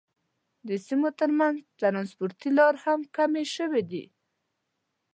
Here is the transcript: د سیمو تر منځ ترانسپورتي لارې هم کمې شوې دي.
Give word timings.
د 0.67 0.69
سیمو 0.87 1.09
تر 1.19 1.29
منځ 1.39 1.57
ترانسپورتي 1.79 2.49
لارې 2.59 2.79
هم 2.85 2.99
کمې 3.15 3.43
شوې 3.55 3.81
دي. 3.91 4.05